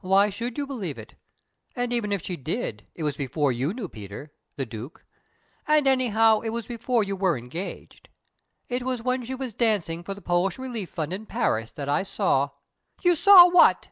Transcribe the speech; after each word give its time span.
"Why 0.00 0.28
should 0.28 0.58
you 0.58 0.66
believe 0.66 0.98
it? 0.98 1.14
And 1.76 1.92
even 1.92 2.10
if 2.10 2.20
she 2.24 2.36
did, 2.36 2.88
it 2.96 3.04
was 3.04 3.16
before 3.16 3.52
you 3.52 3.72
knew 3.72 3.88
Peter 3.88 4.32
the 4.56 4.66
Duke. 4.66 5.04
Or 5.68 5.74
anyhow, 5.74 6.40
it 6.40 6.48
was 6.48 6.66
before 6.66 7.04
you 7.04 7.14
were 7.14 7.38
engaged. 7.38 8.08
It 8.68 8.82
was 8.82 9.02
when 9.04 9.22
she 9.24 9.36
was 9.36 9.54
dancing 9.54 10.02
for 10.02 10.14
the 10.14 10.20
Polish 10.20 10.58
Relief 10.58 10.90
Fund 10.90 11.12
in 11.12 11.26
Paris, 11.26 11.70
that 11.70 11.88
I 11.88 12.02
saw" 12.02 12.48
"You 13.04 13.14
saw 13.14 13.48
what?" 13.48 13.90